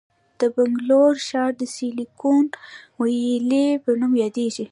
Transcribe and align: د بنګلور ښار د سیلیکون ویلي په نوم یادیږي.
د 0.39 0.41
بنګلور 0.55 1.13
ښار 1.27 1.51
د 1.61 1.63
سیلیکون 1.75 2.45
ویلي 3.01 3.67
په 3.83 3.89
نوم 3.99 4.13
یادیږي. 4.23 4.59